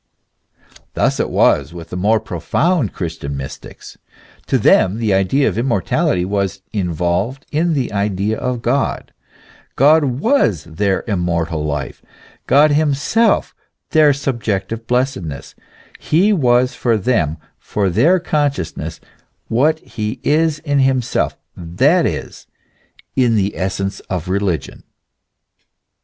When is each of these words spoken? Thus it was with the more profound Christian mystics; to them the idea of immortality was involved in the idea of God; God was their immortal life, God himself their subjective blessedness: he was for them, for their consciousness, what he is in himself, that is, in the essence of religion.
Thus 0.95 1.19
it 1.19 1.29
was 1.29 1.75
with 1.75 1.91
the 1.91 1.95
more 1.95 2.19
profound 2.19 2.91
Christian 2.91 3.37
mystics; 3.37 3.99
to 4.47 4.57
them 4.57 4.97
the 4.97 5.13
idea 5.13 5.47
of 5.47 5.59
immortality 5.59 6.25
was 6.25 6.63
involved 6.73 7.45
in 7.51 7.73
the 7.75 7.93
idea 7.93 8.39
of 8.39 8.63
God; 8.63 9.13
God 9.75 10.05
was 10.19 10.63
their 10.63 11.03
immortal 11.07 11.63
life, 11.63 12.01
God 12.47 12.71
himself 12.71 13.53
their 13.91 14.11
subjective 14.11 14.87
blessedness: 14.87 15.53
he 15.99 16.33
was 16.33 16.73
for 16.73 16.97
them, 16.97 17.37
for 17.59 17.87
their 17.91 18.19
consciousness, 18.19 18.99
what 19.49 19.77
he 19.81 20.19
is 20.23 20.57
in 20.57 20.79
himself, 20.79 21.37
that 21.55 22.07
is, 22.07 22.47
in 23.15 23.35
the 23.35 23.55
essence 23.55 23.99
of 24.09 24.27
religion. 24.29 24.81